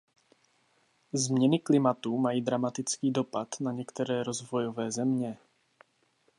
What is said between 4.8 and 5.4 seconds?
země.